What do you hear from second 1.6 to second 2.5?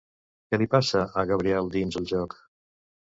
dins el joc?